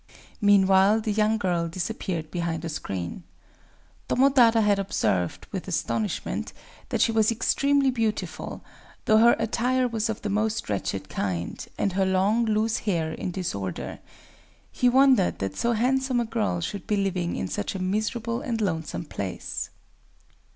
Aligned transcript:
Meanwhile 0.41 1.01
the 1.01 1.11
young 1.13 1.37
girl 1.37 1.67
disappeared 1.67 2.31
behind 2.31 2.65
a 2.65 2.69
screen. 2.69 3.21
Tomotada 4.09 4.61
had 4.63 4.79
observed, 4.79 5.45
with 5.51 5.67
astonishment, 5.67 6.53
that 6.89 7.01
she 7.01 7.11
was 7.11 7.29
extremely 7.31 7.91
beautiful,—though 7.91 9.17
her 9.19 9.35
attire 9.37 9.87
was 9.87 10.09
of 10.09 10.23
the 10.23 10.29
most 10.31 10.71
wretched 10.71 11.07
kind, 11.07 11.67
and 11.77 11.93
her 11.93 12.03
long, 12.07 12.45
loose 12.45 12.79
hair 12.79 13.11
in 13.13 13.29
disorder. 13.29 13.99
He 14.71 14.89
wondered 14.89 15.37
that 15.37 15.55
so 15.55 15.73
handsome 15.73 16.19
a 16.19 16.25
girl 16.25 16.61
should 16.61 16.87
be 16.87 16.97
living 16.97 17.35
in 17.35 17.47
such 17.47 17.75
a 17.75 17.79
miserable 17.79 18.41
and 18.41 18.59
lonesome 18.59 19.05
place. 19.05 19.69